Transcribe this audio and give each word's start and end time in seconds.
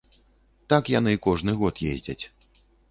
Так 0.75 0.89
яны 0.99 1.13
кожны 1.29 1.51
год 1.61 1.87
ездзяць. 1.93 2.21